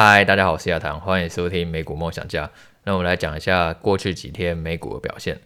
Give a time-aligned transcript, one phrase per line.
[0.00, 2.48] 嗨，大家好，我是亚堂，欢迎收听美股梦想家。
[2.84, 5.40] 那我们来讲一下过去几天美股的表现。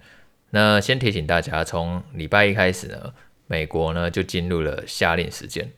[0.51, 3.15] 那先提醒大家，从礼拜一开始呢，
[3.47, 5.73] 美国呢就进入了夏令时间，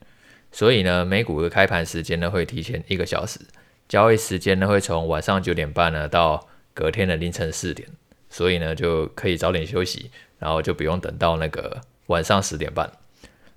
[0.51, 3.39] 所以呢，美股的开盘时间呢会提前一个小时，
[3.87, 7.87] 交易时间呢会从晚上九点半呢到隔天的凌晨四点，
[8.29, 12.91] 所以呢就可以早点休息，然后就不用等到那个晚上十点半。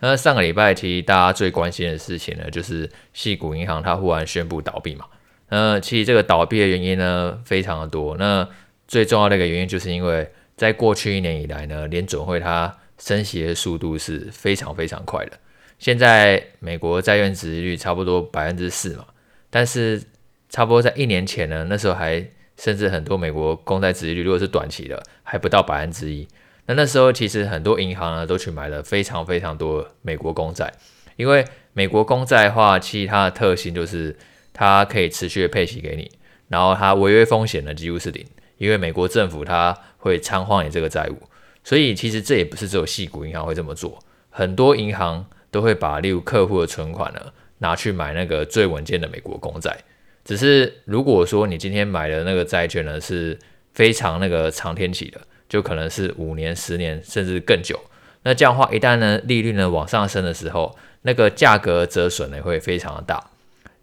[0.01, 5.07] 那上个礼拜其实大家最关心的事情呢，就是系谷银行它忽然宣布倒闭嘛。
[5.49, 8.17] 那其实这个倒闭的原因呢，非常的多。
[8.17, 8.49] 那
[8.87, 15.33] 最重要的一个原因，就是因为在过去一年以来呢，联准会它升息的速度是非常非常快的。
[15.79, 19.07] 现在美国债券殖利率差不多百分之四嘛，
[19.51, 20.03] 但是
[20.49, 22.25] 差不多在一年前呢，那时候还
[22.57, 26.27] 甚至很多美国公债殖利率如果是短期的，还不到百分之一。
[26.69, 30.71] 那那时候其实很多银行呢都去买了非常非常多美国公债，
[31.17, 34.15] 因为美国公债的话，其实它的特性就是
[34.53, 36.11] 它可以持续的配息给你，
[36.49, 38.23] 然后它违约风险呢几乎是零，
[38.59, 41.17] 因为美国政府它会偿还你这个债务，
[41.65, 49.75] 所以其实这也不是只有细股银行会这么做，很多银行都会把例如客户的存款呢拿去买那个最稳健的美国公债，
[50.23, 53.39] 只是如果说你今天买的那个债券呢是
[53.73, 55.19] 非常那个长天期的。
[55.49, 57.81] 就可能是五年、十年，甚至更久。
[58.25, 63.31] 那这样的话，一旦呢利率呢往上升的时候，那个价格折损呢会非常的大。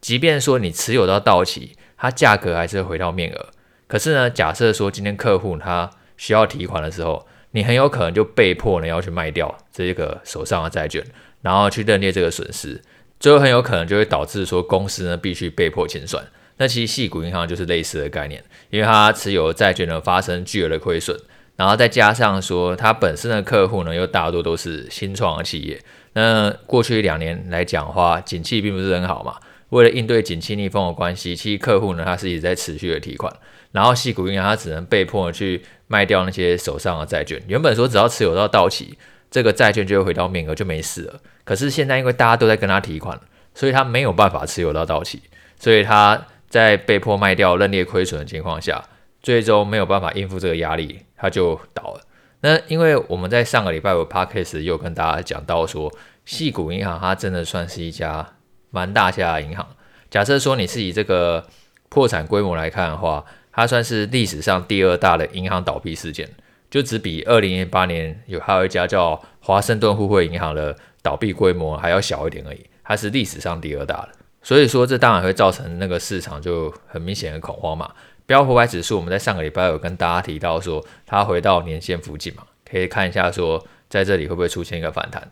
[0.02, 3.48] 即便说你持有到到期，它价格还是回到面额。
[3.88, 11.04] 可是呢，假设说今天客户他需要提款的时候，你很有可能就被迫呢要去卖掉这个手上的债券，
[11.42, 12.82] 然后去认列这个损失，
[13.20, 16.24] 最后很有可能就会导致说公司呢必须被迫清算。
[16.58, 21.18] 那其实系股银行就是类似的概念，因为它持有的债券呢发生巨额的亏损。
[21.56, 25.82] 然后再加上说，他本身的客户呢，又大多都是新创的企业。
[26.14, 29.36] 那过去一两年来讲的话，景气并不是很好嘛。
[29.70, 33.34] 为了应对景气逆风的关系，其实客户呢，他是一直在持续的提款。
[33.72, 37.42] 然后矽谷银行他只能被迫去卖掉那些手上的债券。
[37.48, 38.98] 原本说只要持有到到期，
[39.32, 41.20] 这个债券就会回到面额，就没事了。
[41.44, 43.20] 可是现在因为大家都在跟他提款，
[43.54, 45.22] 所以他没有办法持有到到期，
[45.60, 48.84] 所以他在被迫卖掉认列亏损的情况下。
[49.22, 52.02] 最终没有办法应付这个压力，它就倒了。
[52.42, 55.92] 那因为我们在上个礼拜有 podcast 又跟大家讲到说，
[56.26, 58.36] 矽谷银行它真的算是一家
[58.70, 59.68] 蛮大家的银行。
[60.12, 61.48] 假设说你是以这个
[61.90, 66.30] 破产规模来看的话，它算是历史上第二大的银行倒闭事件，
[66.70, 72.66] 就只比二零一八年有还有一家叫华盛顿互惠银行的倒闭规模还要小一点而已。
[72.84, 74.10] 它是历史上第二大的，
[74.44, 77.92] 所以说这当然会造成那个市场就很明显的恐慌嘛。
[78.28, 85.32] 标普五百指数，我们在上个礼拜有跟大家提到说，它回到年线附近嘛，可以看一下说，在这里会不会出现一个反弹。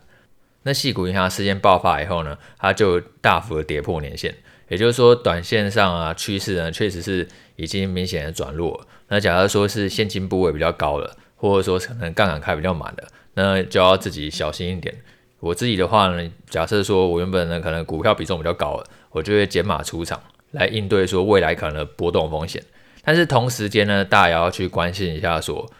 [0.62, 4.32] 那矽谷银行事件爆发以后呢，它就大幅的跌破年线，
[4.68, 8.86] 也就是说，短线上啊趋势呢确实是已经明显的转弱。
[9.08, 14.94] 那假如说是现金部位比较高了，或者说可能杠杆开比较满的，那就要自己小心一点。
[15.40, 20.22] 我自己的话呢，假设说我原本呢可能股票比重比较高了，我就会减码出场
[20.52, 22.62] 来应对说未来可能的波动风险。
[23.04, 25.70] 但是同时间呢，大家也要去关心一下说，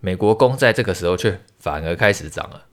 [0.00, 2.64] 美国公债这个时候却反而开始涨了。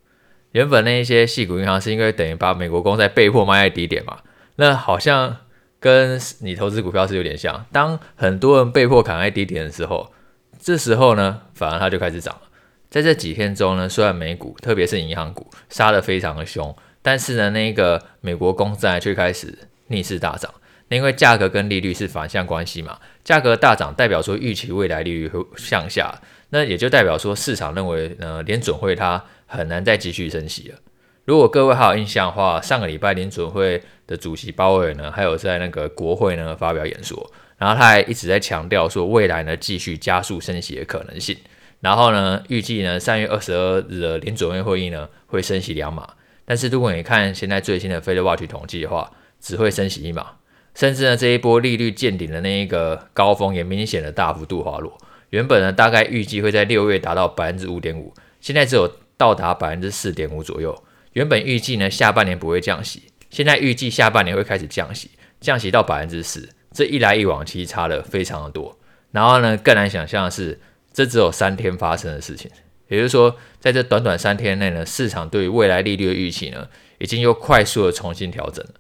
[0.51, 4.17] 原本那一些细股银行是因为等于把美国公债被迫卖在低点嘛，
[4.55, 5.37] 那好像
[5.79, 7.65] 跟你投资股票是有点像。
[7.71, 10.11] 当很多人被迫砍在低点的时候，
[10.59, 12.41] 这时候呢，反而它就开始涨了。
[12.89, 19.55] 在这几天中呢，虽然美股特别是银行股杀得非常的凶，但是呢，那个美国公债却开始
[19.87, 20.51] 逆势大涨。
[20.89, 26.13] 因为价格跟利率是反向关系嘛，价格大涨代表说预期未来利率会向下，
[26.50, 30.79] 那也就代表说市场认为呢联准会它很难再继续升息了。
[31.25, 41.38] 如果各位还有印象的话，上个礼拜联准会的主席鲍威尔呢，还有在那个国会呢发表演说，然后他还一直在强调说未来呢继续加速升息的可能性，
[41.81, 46.09] 然后呢预计呢三月二十二日的联准会会议呢会升息两码，
[46.45, 50.38] 但是如果你看现在最新的 FedWatch 统计的话，只会升息一码。
[50.79, 54.98] 甚至呢，这一波利率见顶的那一个高峰也明显的大幅度滑落。
[55.31, 60.81] 原本呢，大概预计会在六月达到百分之五点五，现在只有到达百分之四点五左右。
[61.12, 65.12] 原本预计呢，下半年不会降息，现在预计下半年会开始降息，
[65.42, 66.48] 降息到百分之四。
[66.71, 68.80] 这一来一往，其实差的非常的多。
[69.12, 70.57] 然后呢，更难想象的是，
[70.94, 72.50] 这只有三天发生的事情。
[72.88, 76.69] 也就是说，在这短短三天内呢，市场对于未来利率的预期呢，
[77.00, 78.71] 已经又快速的重新调整了。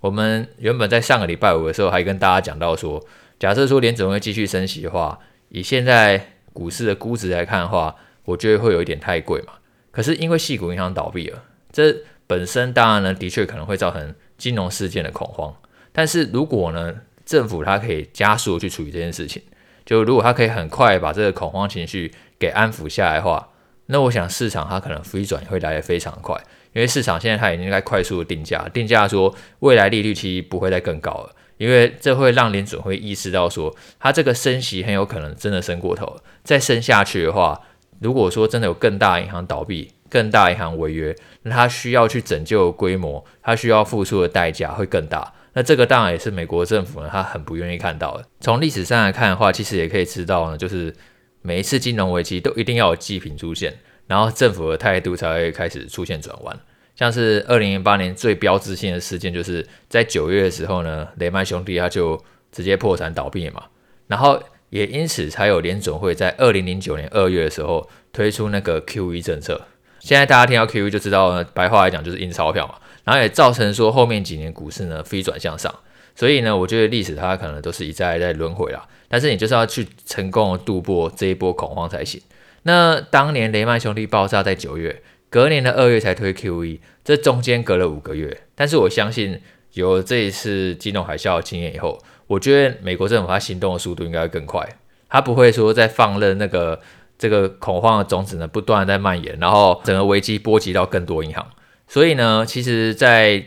[0.00, 3.04] 我们原本在上个礼拜五的时候还跟大家讲到说，
[3.38, 5.18] 假设说联准会继续升息的话，
[5.48, 9.54] 以现在股市的估值来看的话，我觉得会有一点太贵嘛。
[9.90, 11.42] 可是因为系股银行倒闭了，
[11.72, 11.96] 这
[12.26, 15.54] 本身当然呢的确可能会造成金融事件的恐慌。
[15.92, 16.94] 但是如果呢
[17.24, 19.42] 政府它可以加速去处理这件事情。
[19.84, 23.48] 就如果它可以很快把这个恐慌情绪给安抚下来的话，
[23.86, 26.38] 那我想市场它可能回转会来得非常快，
[26.78, 37.60] 因为市场现在它已经在快速的定价，定价说未来利率期不会再更高了，因为这会让联准会意识到说，它这个升息很有可能真的升过头了，再升下去的话，
[37.98, 45.34] 如果说真的有更大银行倒闭、更大银行违约，那它需要去拯救规模，它需要付出的代价会更大。
[45.54, 48.24] 那这个当然也是美国政府呢，他很不愿意看到的。
[48.38, 50.94] 从历史上来看的话，其实也可以知道呢，就是。
[51.40, 53.72] 每一次金融危机都一定要有祭品出现，
[54.08, 56.60] 然后政府的态度才会开始出现转弯。
[56.98, 63.62] 像是二零零八年最标志性的事件，就是在九月的时候呢，雷曼兄弟他就直接破产倒闭嘛，
[64.08, 69.68] 然后也因此才有联准会在二零零九年二月的时候推出那个 QE 政策。
[70.00, 72.74] 现在大家听到 QE 就知道呢，白话来讲就是印钞票嘛，
[73.04, 75.72] 然后也造成说后面几年股市呢飞转向上。
[76.16, 78.88] 所以呢，我觉得历史它可能都是一再一再轮回啦。
[79.08, 82.20] 但是你就是要去成功的度过这一波恐慌才行。
[82.64, 88.42] 那当年雷曼兄弟爆炸在九月，隔年的二月才推 QE，这中间隔了五个月。
[88.54, 89.40] 但是我相信
[89.72, 94.66] 有这一次金融海啸的经验以后，我觉得美国政府它行动的速度应该会更快，
[95.08, 96.80] 它不会说再放任那个
[97.18, 101.46] 这个恐慌的种子呢不断在蔓延，然后整个危机波及到更多银行。
[101.86, 103.44] 所以呢，其实，在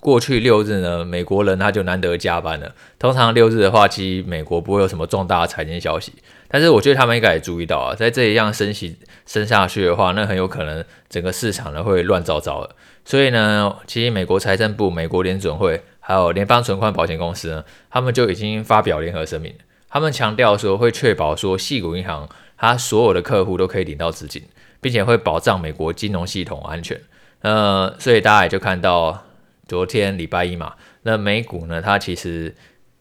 [0.00, 2.74] 过去六日呢，美国人他就难得加班了。
[2.98, 6.12] 通常六日的话，其实美国不会有什么重大的财经消息。
[6.48, 8.96] 但是我觉得他们应该也注意到啊，在这一样升息
[9.26, 12.74] 升下去的话，那很有可能整个市场呢会乱糟糟的。
[13.04, 19.54] 所以呢，其实美国财政部、美国联准会还有联邦存款保险公司呢，他们就已经发表联合声明，
[19.88, 24.42] 他们强调说会确保说系股银行它所有的客户都可以领到资金，
[24.80, 27.00] 并且会保障美国金融系统安全。
[27.42, 29.24] 呃，所以大家也就看到。
[29.68, 30.72] 昨天礼拜一嘛，
[31.02, 32.54] 那美股呢，它其实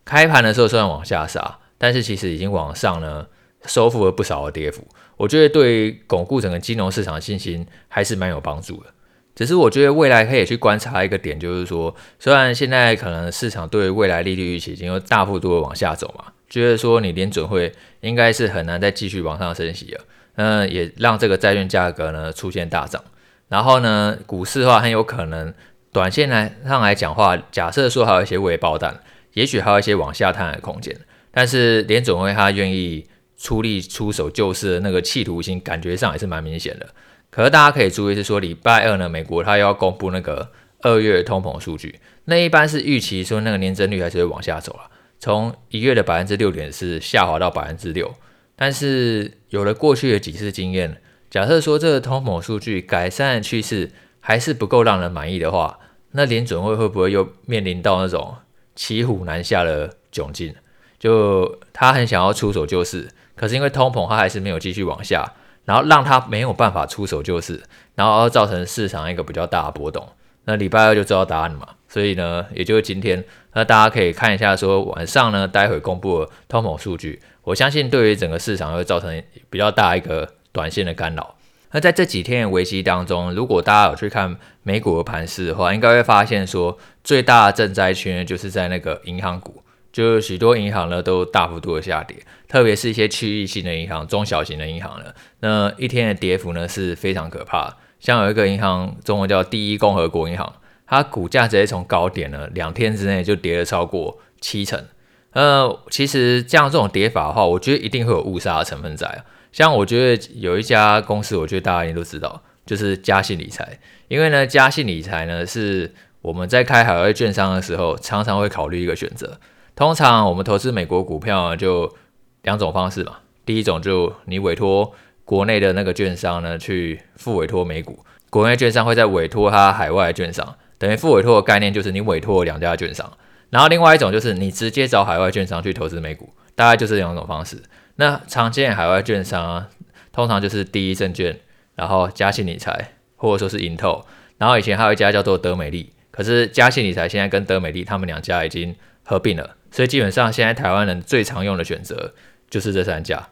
[0.03, 3.25] 开盘的时候虽然往下杀，但是其实已经往上呢
[3.65, 4.87] 收复了不少的跌幅。
[5.17, 8.89] 我觉得对巩固整个金融市场的信心还是蛮有帮助的。
[9.35, 17.71] 只是我觉得未来可以去观察一个点，就是说，虽然现在可能市场对未来利率预期已经有大幅度的往下走嘛，觉得说你联准会
[18.01, 20.01] 应该是很难再继续往上升息了，
[20.35, 23.03] 嗯，也让这个债券价格呢出现大涨。
[23.47, 25.53] 然后呢，股市的话很有可能。
[25.93, 28.99] 短线来上来讲话，假设说还有一些未爆弹，
[29.33, 30.95] 也许还有一些往下探的空间。
[31.31, 33.03] 但是联准会他愿意
[33.37, 36.89] 出力出手救市的那个企图心，感觉上也是蛮明显的。
[37.29, 40.51] 可是大家可以注意是说，礼拜二呢，美国它要公布那个
[40.81, 44.89] 二月通膨数据，那一般是预期说那个年增率还是会往下走了，
[45.19, 48.13] 从一月的百分之六点四下滑到百分之六。
[48.55, 50.99] 但是有了过去的几次经验，
[51.29, 55.77] 假设说这个通膨数据改善趋势还是不够让人满意的话，
[56.13, 58.37] 那联准会会不会又面临到那种
[58.75, 60.55] 骑虎难下的窘境？
[60.97, 65.31] 就他很想要出手救市，可是因为通膨，它还是没有继续往下，
[65.63, 67.63] 然后让它没有办法出手救市，
[67.95, 70.09] 然后造成市场一个比较大的波动。
[70.43, 71.69] 那礼拜二就知道答案嘛。
[71.89, 73.23] 所以呢，也就是今天，
[73.53, 81.35] 那大家可以看一下，说晚上呢，待会公布的通膨数据，我相信对于整个市场会造成比较大一个短线的干扰。
[81.71, 92.17] 那在这几天的危机当中，如果大家有去看美股的盘势的话，应该会发现说，最大的震灾区，就是在那个银行股，就是许多银行呢都大幅度的下跌，
[92.47, 97.77] 特别是一些区域性的银行、中小型的银行呢，那一天的跌幅呢是非常可怕。
[97.99, 100.53] 像有一个银行，中文叫第一共和国银行，
[100.85, 104.85] 它股价直接从高点呢，两天之内就跌了超过七成。
[105.31, 109.23] 呃，其实这样这种跌法的话，我觉得一定会有误杀的成分在。
[109.51, 113.79] 像我觉得有一家公司，我觉得大家应该都知道，就是嘉信理财。
[114.07, 119.39] 因为呢，嘉信理财呢是我们在开海外券商的时候，常常会考虑一个选择。
[119.77, 121.95] 通常我们投资美国股票，就
[122.41, 123.17] 两种方式嘛。
[123.45, 124.91] 第一种就你委托
[125.23, 133.07] 国内的那个券商呢去付委托美股，国内券商会再委托他海外券商，等于付委托的概念就是你委托两家券商。
[133.51, 137.61] 然后另外一种就是你直接找海外券商去投资美股，大概就是两种方式。
[137.97, 139.69] 那常见海外券商啊，
[140.11, 141.39] 通常就是第一证券，
[141.75, 144.03] 然后嘉信理财，或者说是银透，
[144.39, 152.15] 然后以前还有一家叫做德美丽，可是嘉信理财现在跟德美丽他们两家已经合并了，所以基本上现在台湾人最常用的选择
[152.49, 153.29] 就是这三家。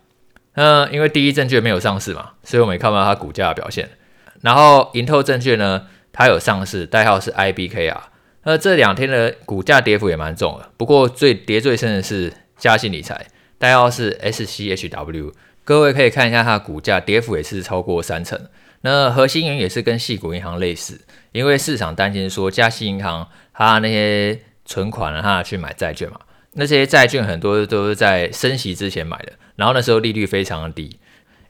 [0.54, 3.90] 那因为第一证券没有上市嘛，所以我没看不到它股价的表现。
[4.42, 7.98] 然后银透证券呢，它有上市，代号是 IBKR。
[8.44, 13.26] 那这两天的股价跌幅也蛮重的，不过最跌最深的是嘉信理财。
[13.58, 15.34] 代号是 SCHW，
[15.64, 18.40] 各位可以看一下它的股价跌幅也是超过三成。
[18.82, 26.20] 那核心原因也是跟细股银行类似，因为市场担心说嘉信银行它那些存款呢，它去买债券嘛，
[26.56, 30.98] 那些债券很多都是在升息之前买的，然后那时候利率非常的低。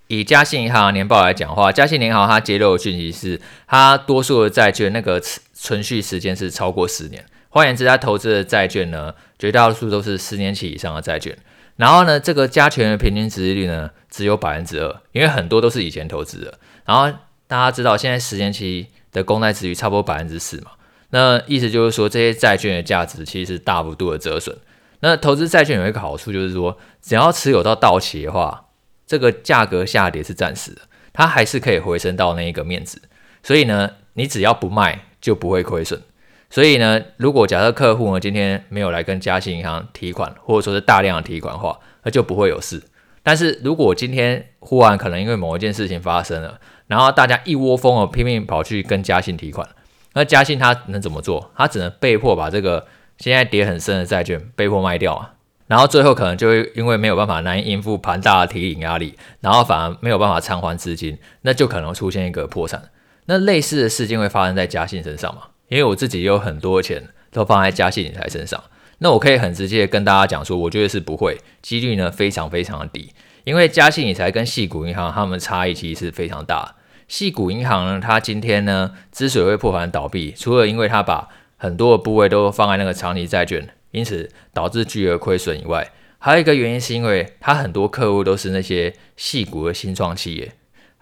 [0.07, 5.19] 以嘉信银行年报来讲的话，嘉信银行它揭露的讯息是，它多数的债券那个
[5.53, 7.25] 存续时间是超过十年。
[7.49, 11.35] 换言之，它投资的债券呢，绝大多数都是十年期以上的债券。
[11.77, 16.59] 然后呢，这个加权的平均值利率呢，只有百分之二，因为很多都是以前投资的。
[16.85, 17.11] 然后
[17.47, 20.71] 大家知道，现在十年期的公债值率差不多百分之四嘛，
[21.09, 24.55] 那意思就是说，这些债券的价值其实是大幅度的折损。
[25.01, 28.65] 那投资债券有一个好处，就是说，只要持有到到期的话，
[29.05, 30.81] 这个价格下跌是暂时的，
[31.13, 33.01] 它还是可以回升到那一个面值。
[33.43, 36.01] 所以呢，你只要不卖，就不会亏损。
[36.49, 42.81] 所以呢，如果假设客户呢今天没有来跟嘉信银行提款，或者说是大量的提款的话，那就不会有事。
[43.21, 49.67] 但是如果今天忽然可能因为某一件事情发生了，然后大家一窝蜂的拼命跑去跟嘉信提款，
[50.13, 51.51] 那嘉信他能怎么做？
[51.55, 52.85] 他只能被迫把这个
[53.17, 55.31] 现在跌很深的债券被迫卖掉啊。
[55.67, 62.89] 然后最后可能就会因为没有办法难以应付庞大的提领压力，然后反而没有办法偿还资金，那就可能出现一个破产。
[63.25, 65.41] 那类似的事件会发生在嘉信身上吗？
[65.67, 68.63] 因为我自己有很多钱都放在嘉信理财身上，
[68.99, 73.11] 那我可以很直接跟大家讲说，我觉得是不会，几率呢非常非常的低。
[73.43, 76.75] 因为嘉信理财跟矽谷银行他们差异其实是非常大。
[77.07, 81.29] 矽谷银行呢，它今天呢之所以会破产倒闭，除了因为它把
[81.65, 90.51] 很多的部位都放在那个长期债券，因此导致巨额亏损以外，还有一个原因是因为它很多客户都是那些细股的新创企业。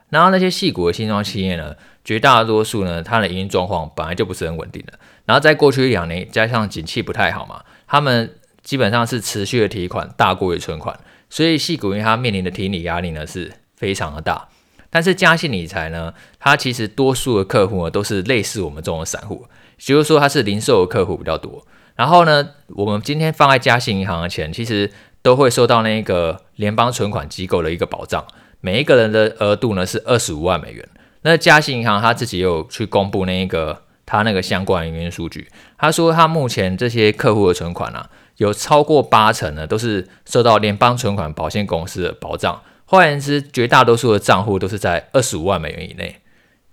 [0.10, 4.93] 然后那些细股的新创企业呢，绝大多数呢，它的营运状况本来就不是很稳定的。
[5.25, 10.98] 然后在过去一两年，加上景气不太好嘛，他们基本上是持续的提款大过于存款，
[11.29, 14.48] 所以细股因为它面临的提理压力呢是非常的大。
[14.89, 21.65] 但是嘉信理财呢，它其实多数的客户呢都是类似我们这种散户，也就是说它是零售的客户比较多。
[21.96, 28.25] 然后呢，我们今天放在嘉信银行的钱，其实都会受到那个联邦存款机构的一个保障。
[28.62, 30.88] 每一个人的额度呢是二十五万美元。
[31.22, 42.62] 那嘉信银行他自己有去公布那一个他那个相关营运数据，他说他目前这些客户的存款啊，有超过八成呢都是受到联邦存款保险公司的保障。
[42.86, 46.18] 换言之，绝大多数的账户都是在二十五万美元以内。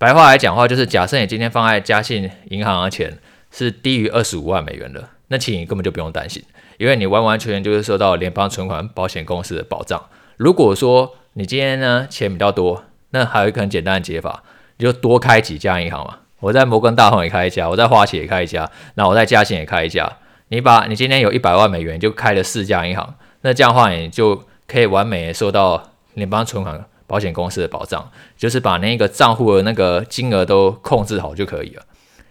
[0.00, 3.19] 白话来讲话，就是假设你今天放在嘉信银行的钱
[3.50, 6.42] 是低于二十五万美元的，那请你根本就不用担心，
[6.78, 10.02] 因为你完完全全就是受到联邦存款保险公司的保障。
[10.38, 14.42] 如果说你今天呢钱比较多，那还有一个很简单的解法，
[14.78, 16.21] 你就多开几家银行嘛。
[16.38, 20.11] 我在摩根大通也开一家，我在花旗也开一家，那我在嘉信也开一家。
[20.49, 31.83] 你把你今天有一百万美元，就开了四家银行，那这样的话你就可以完美受到联邦存款保险公司的保障，就是把那个账户的那个金额都控制好就可以了。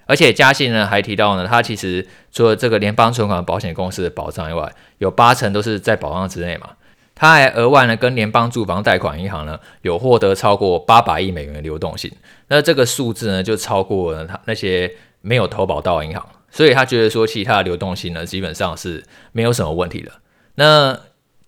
[0.05, 6.69] 而且嘉信呢还提到呢，它其实除了这个联邦存款保险公司的保障以外，有八成都是在保障之内嘛。
[7.13, 12.09] 他还额外呢跟联邦住房贷款银行呢有获得超过八百亿美元的流动性，
[12.47, 20.11] 那这个数字呢就超过了他那些没有投保到银行，所以他觉得说其他的流动性呢基本上是没有什么问题的。
[20.55, 20.97] 那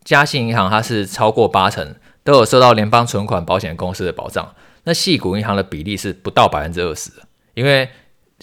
[0.04, 7.12] 嘉信银行它是超过八成都有受到联邦存款保险公司的保障，那细股银行的比例是不到百分之二十，
[7.54, 7.90] 因为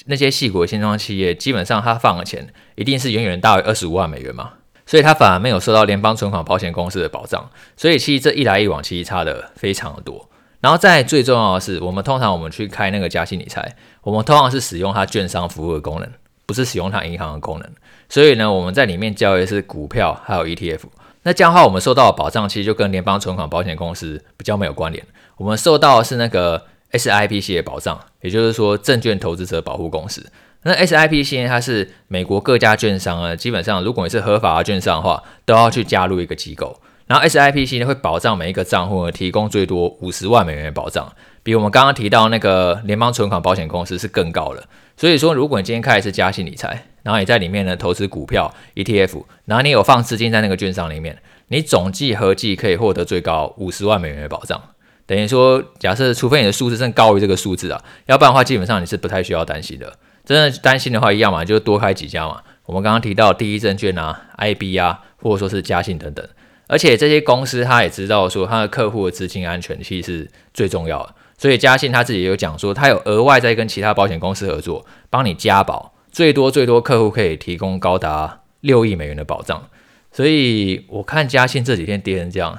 [0.07, 4.53] 那些细股的新创企业基本上他放的钱一定是远远大于二十五万美元嘛。
[4.87, 10.31] 所以他反而没有受到联邦存款保险公司的保障，所以其实这一来一往，其实差的非常的多。
[10.61, 16.11] 然后再最重要的是，我们通常我们去开那个嘉信理财，我们通常是使用它券商服务的功能，
[16.47, 17.71] 不是使用它银行的功能。
[18.09, 20.81] 所以呢，我们在里面交易的是股票还有 ETF。
[21.23, 25.05] 那这样的话，我们受到的保障其实就跟联邦存款保险公司比较没有关联。
[25.37, 30.25] 我们受到的是那个 SIPC 的保障，也就是说证券投资者保护公司。
[30.63, 36.81] 那 SIPC 呢，它是美国各家券商呢，基本上如果你是合法的券商的话，都要去加入一个机构。
[37.07, 41.11] 然后 SIPC 呢会保障每一个账户呢提供最多五十万美元的保障，
[41.43, 44.65] 比我们刚刚提到那个联邦存款保险公司是更高了。
[44.99, 54.61] 所以说，如果你今天开的是嘉信理财，然后你在里面呢投资股票 ETF，然后你有放资金在那个券商里面，你总计合计可以获得最高五十万美元的保障。
[55.07, 59.97] 等于说，假设除非你的数字正高于这个数字啊，要不然的话，基本上你是不太需要担心的。
[60.25, 62.43] 真的担心的话，一样嘛，就多开几家嘛。
[62.67, 66.29] 我们刚刚提到第一证券啊、IB 啊，或者说是嘉信等等。
[66.67, 71.15] 而且这些公司他也知道说，他的客户的资金安全其实是最重要的。
[71.39, 79.69] 所以嘉信他自己有讲说，他有额外在跟其他保险公司合作，帮你加保，最多最多客户可以提供高达六亿美元的保障。
[80.11, 82.59] 所以我看嘉信这几天跌成这样，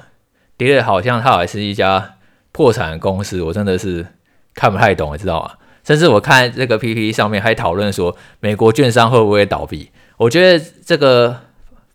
[0.56, 2.16] 跌的好像它还是一家
[2.52, 4.06] 破产的公司，我真的是
[4.54, 5.52] 看不太懂，你知道吗？
[5.84, 9.90] 甚至我看这个 PPT 上面还讨论说，美国券商会不会倒闭？
[10.16, 11.40] 我觉得这个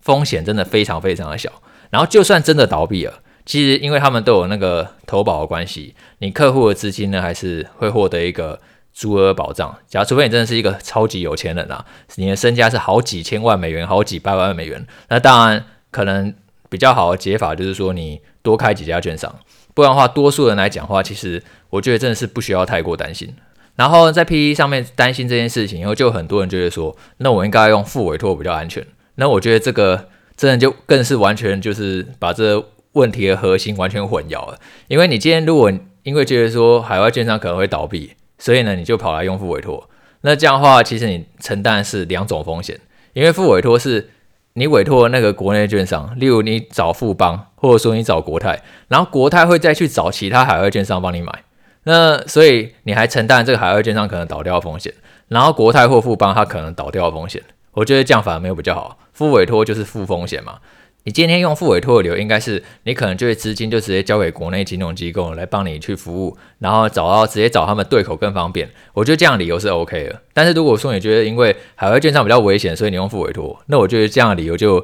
[0.02, 1.52] 风险真的非常非常的小。
[1.90, 8.60] 然后就算真的倒闭了，其实因为他们都有那个投保的关系，你客户的资金呢还是会获得一个
[8.94, 9.78] 足额保障。
[9.88, 11.86] 假如除非你真的是一个超级有钱人啊，
[12.16, 16.34] 你的身家是好几千万美元、好几百万美元，那当然可能
[16.70, 19.34] 比较好的解法就是说你多开几家券商。
[19.74, 23.36] 不然的话，多数人来讲的话，其实我觉得真的是不需要太过担心。
[23.76, 28.88] 然后在 P E 上面担心这件事情，以后就很多人就会说，那我应该用复委托比较安全。
[29.16, 34.60] 那我觉得这个真的就更是完全就是把这问题的核心完全混淆了。
[34.90, 35.72] 因为你今天如果
[36.04, 39.90] 因为觉得说海外券商可能会倒闭，所以呢你就跑来用复委托，
[40.22, 42.80] 那这样的话其实你承担是两种风险，
[43.14, 44.10] 因为复委托是。
[44.58, 51.44] 你委托那个国内券商，例如你找富邦，或者说你找国泰，然后国泰会再去找其他海外券商帮你买，
[51.84, 54.94] 那所以你还承担这个海外券商可能倒掉的风险，
[55.28, 60.60] 然后国泰或富邦它可能倒掉的风险，我觉得这样反而没有比较好，复委托就是负风险嘛。
[61.06, 68.68] 你今天用付委托的理由，应该是你可能就会资金就直接交给国内金融机构来帮你去服务，然后找到直接找他们对口更方便。
[68.92, 70.22] 我觉得这样理由是 OK 的。
[70.34, 74.84] 但是如果说你觉得因为海外券商比较危险，所以你用付委托，那我觉得这样的理由就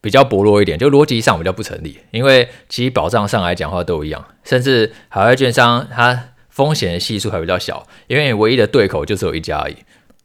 [0.00, 1.98] 比较薄弱一点，就逻辑上比较不成立。
[2.12, 9.76] 因为其实保障上来讲话都一样，甚至海外券商它风险系数还比较小，因为你唯一的对口就只有一家而已。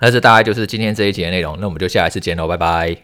[0.02, 2.96] 那这大概就是今天这一节的内容，那我们就下一次见喽，拜拜。